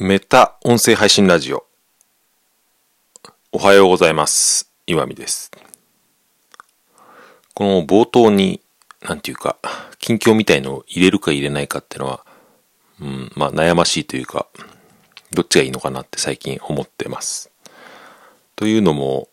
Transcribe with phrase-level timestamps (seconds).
[0.00, 1.64] メタ音声配信ラジオ。
[3.52, 4.68] おはようございます。
[4.88, 5.52] 岩見です。
[7.54, 8.60] この冒頭に、
[9.02, 9.56] なんていうか、
[10.00, 12.26] 近況みたいのを入れるか入れないかっていうのは、
[13.00, 14.48] うん、まあ悩ましいというか、
[15.30, 17.52] どっちがいいのかなって最近思ってます。
[18.56, 19.28] というのも、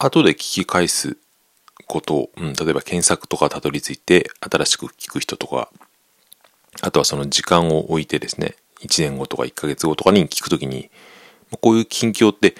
[0.00, 1.16] 後で聞き返す
[1.86, 5.70] ことを、うん、例えば検索とかたどり着いて新しく聞く人とか、
[6.80, 10.90] あとはその時間を置いてですね、1年後とか1ヶ月後とかに聞くときに、
[11.60, 12.54] こういう近況って、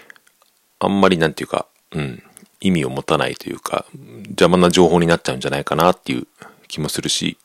[0.79, 2.23] あんまりなんていうか、うん、
[2.61, 3.87] 意味を持たないというか、
[4.29, 6.27] 邪魔な情報になっちゃうんじゃないかなっていう
[6.69, 7.39] 気もするし、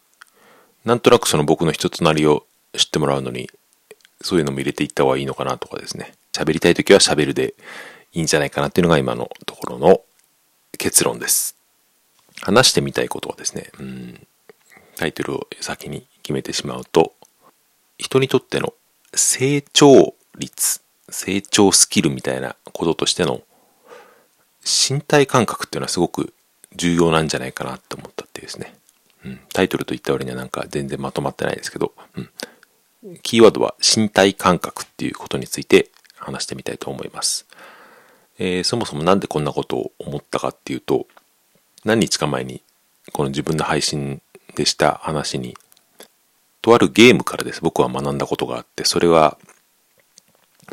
[0.83, 2.45] なんとなくその僕の人となりを
[2.77, 3.49] 知ってもらうのに、
[4.21, 6.13] そういうのも入れていった方がいいのかなとかですね。
[6.33, 7.55] 喋りたいときは喋るで
[8.13, 10.01] いいんじゃないかなっていうのが今のところの
[10.77, 11.55] 結論です。
[12.41, 14.27] 話してみたいことはですね、うん、
[14.95, 17.13] タイトルを先に決めてしまうと、
[17.97, 18.73] 人にとっての
[19.13, 23.41] 成長率、成長スキルみたいなこととしての
[24.63, 26.33] 身体感覚っていうのはすごく
[26.75, 28.73] 重要なんじゃないかなって思ったっていうですね。
[29.23, 37.45] うん、タイトルと言った割にはなんか全然まとまってないですけど、うん、キーワードは身体感覚っていうことについて話してみたいと思います。
[38.37, 41.07] えーそもそもなんでこんなことを思ったかっていうと、
[41.85, 42.61] 何日か前に
[43.13, 44.21] この自分の配信
[44.55, 45.55] でした話に
[46.65, 47.61] とあるゲームからです。
[47.61, 49.37] 僕は学んだことがあってそれは、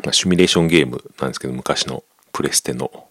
[0.03, 3.05] まあ、シミュレーションゲームなんですけど昔のプレステの。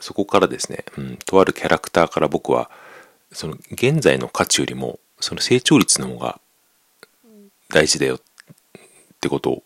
[0.00, 2.68] そこからですね、うん、とあるキャラクターから僕は
[3.30, 6.40] その現在の価値よりもその成長率の方が
[7.68, 8.20] 大事だよっ
[9.20, 9.62] てことを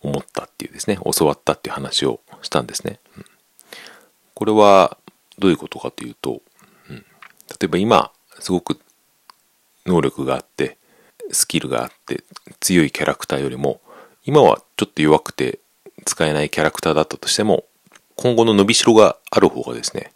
[0.00, 3.24] 思ったっていうですね教わったっていう話をしたんですね、うん。
[4.34, 4.98] これは
[5.38, 6.42] どういうことかというと、
[6.90, 7.04] うん、例
[7.64, 8.80] えば今すごく
[9.84, 10.76] 能力があって
[11.30, 12.24] スキルがあって
[12.60, 13.80] 強いキャラクターよりも
[14.24, 15.60] 今はちょっと弱くて
[16.04, 17.64] 使えないキャラクターだったとしても
[18.16, 20.12] 今後の伸びしろがある方がですね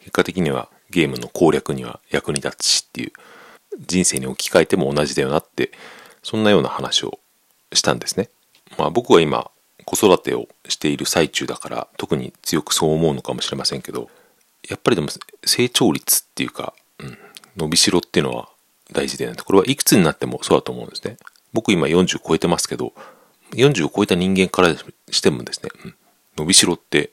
[0.00, 3.12] 結果的にはゲームの攻略には役に立つしっていう
[3.78, 5.72] 人生に置き換えても同じだよなって
[6.22, 7.18] そんなような話を
[7.72, 8.30] したんですね。
[8.78, 9.50] まあ僕は今
[9.84, 14.10] 子育てをしている最中だから特に強くそう思うのかもしれませんけど
[14.68, 15.08] やっぱりでも
[15.44, 17.18] 成長率っていうか、うん、
[17.56, 18.48] 伸びしろっていうのは
[18.92, 19.38] 大事だよね。
[19.44, 21.16] これはいくつになってもそうだと思うんですね。
[21.52, 22.92] 僕今40超えてますけど、
[23.52, 24.74] 40を超えた人間から
[25.10, 25.94] してもですね、うん、
[26.36, 27.10] 伸びしろって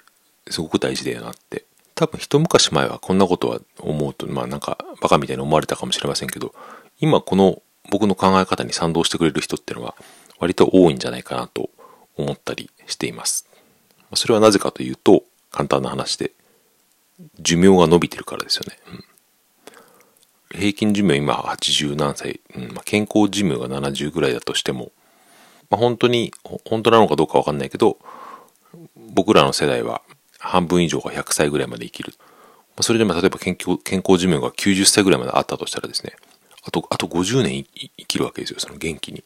[0.49, 1.65] すごく大事だよなって。
[1.95, 6.53] 多分一昔前はこんなことは思うと、まあなんかバカみたいに思われたかもしれませんけど、
[6.99, 9.95] 今この僕の考え方に賛同してくれる人っていうのは
[10.39, 11.69] 割と多いんじゃないかなと
[12.17, 13.47] 思ったりしています。
[14.15, 16.31] それはなぜかというと、簡単な話で、
[17.39, 18.77] 寿命が伸びてるからですよね。
[18.87, 19.05] うん
[20.53, 24.91] 平均寿命今80何歳、うんまあ、健康寿命が70ぐらいだとしても、
[25.69, 26.31] まあ、本当に、
[26.65, 27.97] 本当なのかどうかわかんないけど、
[29.13, 30.01] 僕らの世代は
[30.39, 32.13] 半分以上が100歳ぐらいまで生きる。
[32.17, 32.25] ま
[32.77, 36.13] あ、それでも例えば健康健康寿命が90歳ぐらいまであったとしたらですね、
[36.65, 37.65] あと、あと50年
[37.97, 39.23] 生きるわけですよ、その元気に。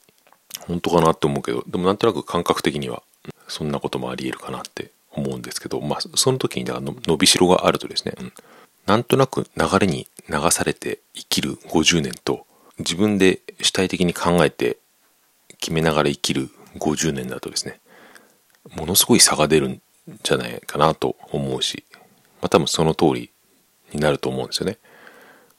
[0.68, 3.04] 本当かなって思うけど、でもなんとなく感覚的には、
[3.48, 8.34] そんなこともあり得るかなって思うんですけど、まあ、その時にだから伸びしろがあるとですね、うん
[8.88, 12.48] なんとなく流れに流されて生きる50年と
[12.80, 14.78] 自分で主体的に考えて
[15.60, 16.50] 決めながら生きる
[16.80, 17.82] 50年だとですね
[18.78, 19.82] ものすごい差が出るん
[20.24, 21.84] じゃないかなと思うし
[22.42, 23.30] まあ多分その通り
[23.92, 24.78] になると思うんですよね。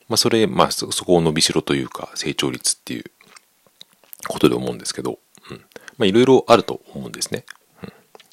[0.08, 3.04] まあそれまあそこを伸びしろというか成長率っていう
[4.26, 5.18] ことで思うんですけど、
[5.50, 5.58] うん、
[5.98, 7.44] まあいろいろあると思うんですね、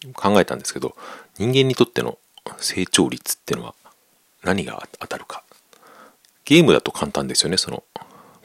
[0.06, 0.14] うん。
[0.14, 0.96] 考えたんですけど
[1.38, 2.18] 人間にとっての
[2.58, 3.76] 成長率っていうのは
[4.46, 5.44] 何が当たるか。
[6.46, 7.84] ゲームだと簡単ですよね、その、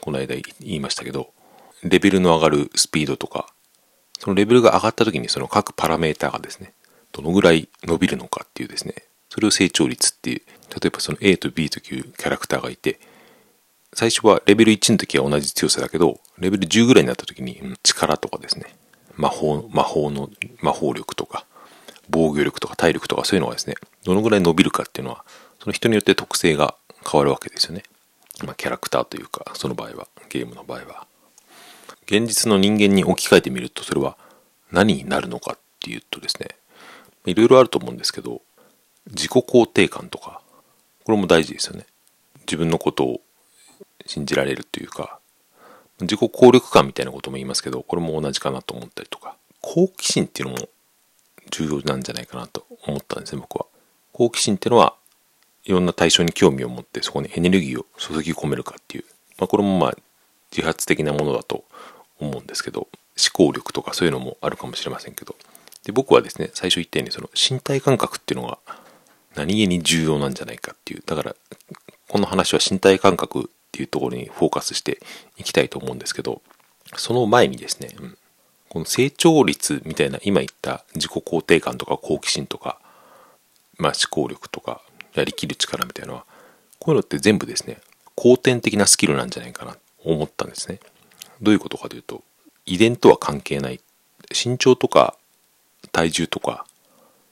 [0.01, 1.33] この間言いましたけど、
[1.85, 3.53] レベルの上がるスピードとか、
[4.19, 6.73] そのレベルが上がった時にその各パラメーターがですね、
[7.13, 8.95] どのぐらい伸びるのかっていうですね、
[9.29, 10.41] それを成長率っていう、
[10.81, 12.99] 例えばその A と B というキャラクターがいて、
[13.93, 18.75] 最初はレベル1の時は同じ強さだけど、レベル10ぐらいになった時に力とかですね、
[19.17, 20.31] 魔法、魔法の、
[20.63, 21.45] 魔法力とか、
[22.09, 23.75] 防御力とか体力とかそういうのがですね、
[24.05, 25.25] どのぐらい伸びるかっていうのは、
[25.61, 26.75] その人によって特性が
[27.11, 27.83] 変わるわけですよね。
[28.45, 31.07] まあ、キャラクターというか、その場合は、ゲームの場合は。
[32.07, 34.17] 現実の人間に置き換えてみると、それは
[34.73, 36.49] 何になるのかっていうとですね、
[37.27, 38.41] いろいろあると思うんですけど、
[39.09, 40.41] 自己肯定感とか、
[41.05, 41.85] これも大事ですよね。
[42.41, 43.21] 自分のことを
[44.07, 45.19] 信じられるというか、
[46.01, 50.69] 自己効力感みたいなことも言いますけど、これも同じかなと思ったりとか、好奇心っていうのも
[51.51, 53.67] 重要なんじゃないかなと思ったんですね、僕は。
[54.13, 54.95] 好奇心っていうのは、
[55.71, 59.05] いろんな対象に興味を持ってそこにエネルギーを注ぎ込めるかっていう、
[59.39, 59.97] まあ、これもまあ
[60.51, 61.63] 自発的なものだと
[62.19, 62.91] 思うんですけど、思
[63.33, 65.37] 考力とかそういうのもあるかもしれませんけど、
[65.85, 68.59] で僕はですね、最初言ったようにその身体感覚っていうのが
[69.37, 71.37] 何気に重要なんじゃないかっていう、だから
[72.09, 74.99] この話は身体感覚っていうところにフォーカスして
[75.39, 76.43] いきたいと思うんですけど、
[76.97, 78.19] その前にですね、うん、
[78.69, 82.81] この成長率みたいな今言った自己肯定感とか好奇心とか、
[83.79, 84.83] まあ思考力とか
[85.15, 86.27] やりきる力みたいなのは、
[86.79, 87.79] こういうのって全部ですね、
[88.17, 90.81] 後天的なスキルなんじゃないかなと思ったんですね。
[91.41, 92.23] どういうことかというと、
[92.67, 93.81] 遺伝とは関係ない。
[94.33, 95.17] 身長とか
[95.93, 96.65] 体重とか、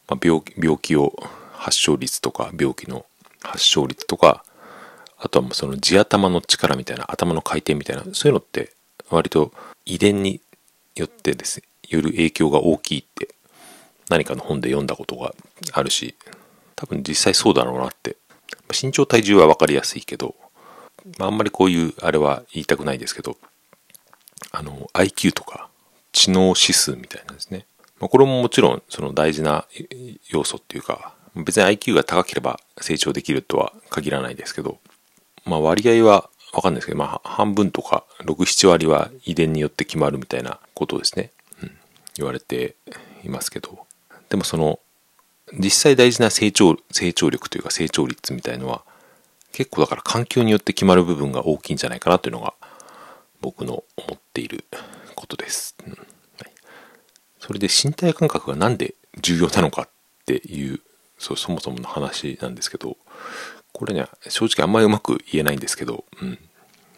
[0.08, 1.14] まあ、病病気を
[1.52, 3.04] 発症率とか病気の
[3.42, 4.44] 発症率とか
[5.18, 8.72] あとはもうその地頭の力みたいな頭の回転みたいなそういうのって
[9.10, 9.52] 割と
[9.84, 10.40] 遺伝に
[10.96, 13.28] よってですねよる影響が大きいって
[14.10, 15.34] 何かの本で読んだことが
[15.72, 16.14] あるし
[16.78, 18.16] 多分実際そうだろうなって。
[18.70, 20.36] 身長体重は分かりやすいけど、
[21.18, 23.36] まあ、あんまりこういうあれは言いたくないですけど
[24.52, 25.68] あの IQ とか
[26.12, 27.66] 知能指数みたいなんですね。
[28.00, 29.66] まあ、これももちろんその大事な
[30.30, 34.78] 要素っていうか、別に IQ が高ければ成長できるとは限らないですけど、
[35.44, 41.32] まあ割合はわかんないですけど、まあ半分とか6、7割は遺伝によって決まるみたいなことですね、
[41.62, 41.76] うん、
[42.14, 42.76] 言われて
[43.24, 43.86] いますけど、
[44.28, 44.78] でもその
[45.52, 48.84] 実際大事な成長、成長力というか成長率みたいのは
[49.52, 52.54] 結構だから環境によって決まる部分が大きいんじゃないかなというのが
[53.40, 54.64] 僕の思っている
[55.14, 55.76] ことです。
[55.86, 55.96] うん。
[57.38, 59.88] それで身体感覚が何で重要なのかっ
[60.26, 60.80] ていう
[61.18, 62.96] そそもそもの話なんですけど
[63.72, 66.38] これね正直あんまりうまく言えないんですけど、うん、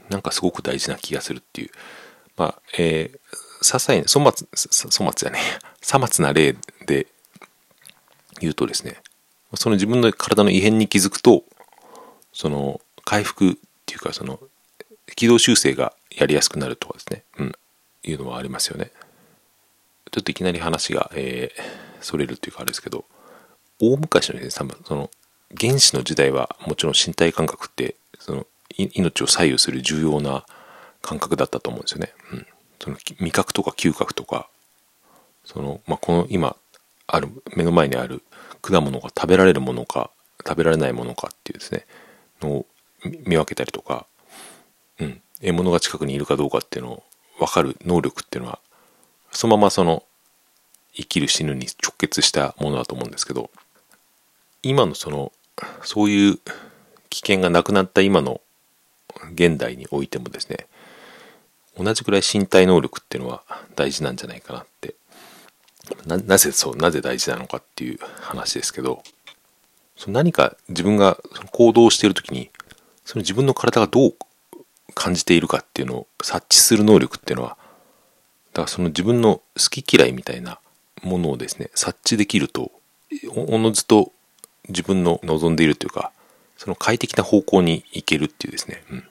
[0.08, 1.70] なんかすごく大事な気がするっていう。
[2.36, 3.18] まあえー、
[3.60, 4.48] 些細な粗末
[4.88, 5.40] 粗末や ね
[5.82, 6.56] さ末な例
[6.86, 7.06] で
[8.40, 8.96] 言うとですね
[9.54, 11.44] その自分の体の異変に気づくと
[12.32, 13.54] その回復っ
[13.86, 14.40] ていうかその
[15.16, 17.52] 軌道修正がやりやすくなるとかですね、うん、
[18.04, 18.90] いうのはありますよね。
[20.10, 21.62] ちょっといきなり話が、えー、
[22.00, 23.04] それるっていうかあれですけど、
[23.80, 25.10] 大昔のね、多分その、
[25.58, 28.46] 原始の時代はもちろん身体感覚って、その、
[28.76, 30.44] 命を左右する重要な
[31.02, 32.12] 感覚だったと思うんですよね。
[32.32, 32.46] うん。
[32.80, 34.48] その、味覚とか嗅覚とか、
[35.44, 36.56] その、まあ、この今、
[37.10, 38.22] ある、目の前にある
[38.62, 40.10] 果物が食べられるものか、
[40.46, 41.86] 食べられないものかっていうですね、
[42.40, 42.66] のを
[43.26, 44.06] 見分けたりとか、
[44.98, 47.02] うん、獲物が近くにいるかどうかっていうのを
[47.38, 48.58] 分かる能力っていうのは
[49.32, 50.02] そのままその
[50.92, 53.50] 生きる死ぬに直結したものだと思うんですけど
[54.62, 55.32] 今のその
[55.82, 56.38] そういう
[57.08, 58.40] 危険がなくなった今の
[59.34, 60.66] 現代においてもですね
[61.78, 63.42] 同じくらい身体能力っていうのは
[63.76, 64.94] 大事なんじゃないかなって
[66.06, 69.02] ななぜそうなぜ大事なのかっていう話ですけど
[69.96, 71.18] その何か自分が
[71.52, 72.50] 行動している時に
[73.04, 74.14] その自分の体がどう
[74.94, 77.56] 感じているかっていうのを察知する能力っていうのは
[78.52, 80.58] だからその自分の好き嫌いみたいな
[81.02, 82.70] ものをですね、察知できると、
[83.34, 84.12] おのずと
[84.68, 86.12] 自分の望んでいるというか、
[86.56, 89.04] その快適な方向に行けるっていうですね、うん。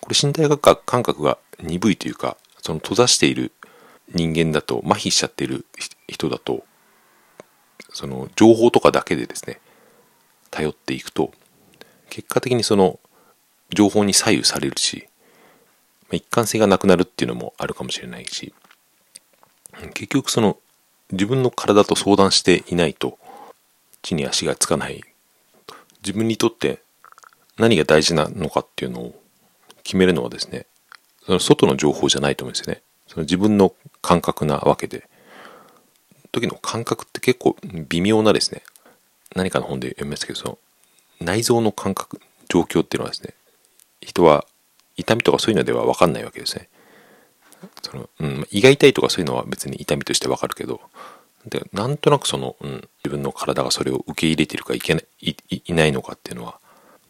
[0.00, 0.48] これ身体
[0.84, 3.52] 感覚が鈍いというか、その閉ざしている
[4.14, 5.66] 人間だと、麻痺しちゃってる
[6.08, 6.64] 人だと、
[7.90, 9.60] その情報とかだけでですね、
[10.50, 11.32] 頼っていくと、
[12.10, 12.98] 結果的にその
[13.70, 15.08] 情報に左右されるし、
[16.10, 18.54] 一貫性がなくなるっていうのもあるかもしれないし、
[19.94, 20.58] 結局その
[21.12, 23.18] 自分の体と相談していないと
[24.02, 25.02] 地に足がつかない。
[26.02, 26.80] 自分にとって
[27.58, 29.22] 何が大事なのかっていうのを
[29.82, 30.66] 決めるのはですね
[31.26, 32.82] その外の情報じゃないと思うんですよね。
[33.06, 35.08] その自分の感覚なわけで。
[36.30, 37.56] 時の感覚って結構
[37.88, 38.62] 微妙なですね。
[39.34, 40.58] 何かの本で読みましたけどその
[41.20, 43.34] 内臓の感覚状況っていうのはですね
[44.00, 44.46] 人は
[44.96, 46.68] 痛みとかそういうのでは分かんないわけですね。
[47.82, 50.80] その、うん、胃が痛いとかそういうのは別に痛みとしてわかるけど、
[51.46, 55.06] でなんとなくその、うん、自分の体がそれを受け入れてるかいけない
[55.50, 56.60] いいないのかっていうのは、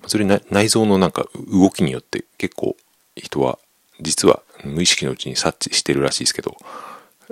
[0.06, 2.76] それ内臓のなんか動きによって結構
[3.16, 3.58] 人は
[4.00, 6.56] 実は無意識のうちに察知してるらしいですけど、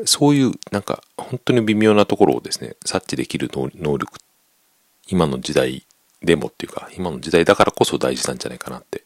[0.05, 4.19] そういうなんか本当に微妙なところをですね、察知できる能力、
[5.09, 5.87] 今の時代
[6.23, 9.05] でもっていうか、今の時代だからこそ大事なんじゃないかなって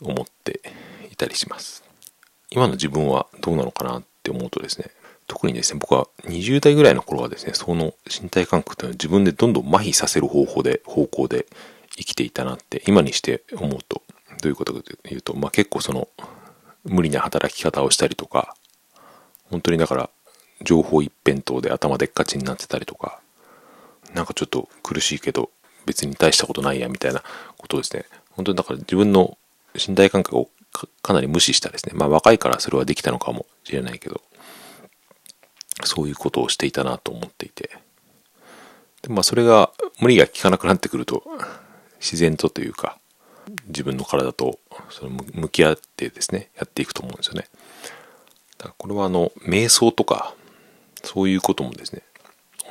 [0.00, 0.60] 思って
[1.10, 1.84] いたりします。
[2.50, 4.90] 今の自分はどうなのかなって思うとですね、
[5.26, 11.46] 特にですね、僕は20代ぐらいの頃はですね、その身体感覚というのは自分でどんどん麻痺させる方法で、方向で
[11.96, 14.02] 生きていたなって、今にして思うと、
[14.40, 16.08] どういうことかというと、まあ結構その、
[16.84, 18.54] 無理な働き方をしたりとか、
[19.50, 20.10] 本当にだから、
[20.62, 23.20] 情報一辺倒で頭でっかちになってたりとか、
[24.14, 25.50] なんかちょっと苦しいけど、
[25.86, 27.22] 別に大したことないやみたいな
[27.56, 28.04] ことですね。
[28.30, 29.38] 本当にだから自分の
[29.74, 30.50] 身体感覚を
[31.02, 31.92] かなり無視したですね。
[31.94, 34.20] まあ若いからそれはできたのかもしれないけど、
[35.84, 37.78] そういうことをしていたなと思っていて。
[39.02, 39.70] でまあそれが
[40.00, 41.22] 無理が効かなくなってくると、
[42.00, 42.98] 自然とというか、
[43.66, 44.58] 自分の体と
[44.90, 47.46] その向き合ってですね、やっていくと思うんですよね。
[48.58, 50.34] だからこれはあの、瞑想とか、
[51.04, 52.02] そういうこともですね、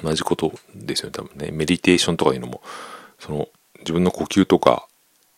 [0.04, 1.52] 同じことですよね、多分ね。
[1.52, 2.62] メディテーションとかいうのも、
[3.20, 3.48] その
[3.80, 4.88] 自分の呼吸とか、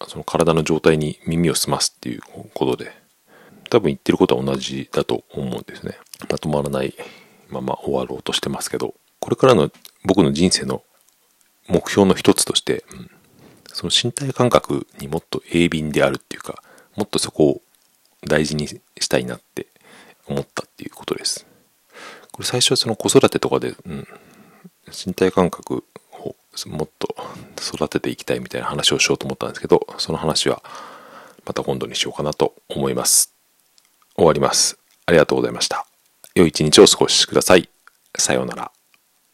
[0.07, 2.21] その体の状態に耳を澄ますっていう
[2.53, 2.91] ことで、
[3.69, 5.97] 多分言ってることは同じだと思うんですね。
[6.29, 6.93] まとまらない
[7.49, 9.69] まま終わろうとしてますけど、これからの
[10.05, 10.83] 僕の人生の
[11.67, 13.11] 目標の一つとして、うん、
[13.73, 16.61] その身体感覚にもっと鋭敏であるっていうか、
[16.95, 17.61] もっとそこを
[18.27, 19.67] 大事にしたいなって
[20.27, 21.45] 思ったっていうことです。
[22.31, 24.07] これ最初はその子育てとかで、うん、
[24.87, 25.83] 身体感覚
[26.13, 26.35] を
[26.67, 27.15] もっと
[27.61, 30.61] 育てていきたいみたいな話をしようと思ったんですけど、その話は
[31.45, 33.33] また今度にしようかなと思います。
[34.15, 34.77] 終わります。
[35.05, 35.85] ありがとうございました。
[36.35, 37.69] 良い一日をお過ごしください。
[38.17, 38.78] さようなら。